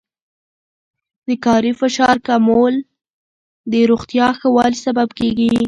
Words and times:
د 1.27 1.29
کاري 1.45 1.71
فشار 1.81 2.15
کمول 2.27 2.75
د 3.71 3.73
روغتیا 3.89 4.27
ښه 4.39 4.47
والي 4.55 4.77
سبب 4.85 5.09
کېږي. 5.19 5.51